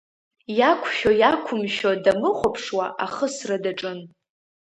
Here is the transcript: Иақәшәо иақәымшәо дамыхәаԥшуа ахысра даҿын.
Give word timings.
Иақәшәо 0.57 1.11
иақәымшәо 1.21 1.91
дамыхәаԥшуа 2.03 2.85
ахысра 3.05 3.57
даҿын. 3.63 3.99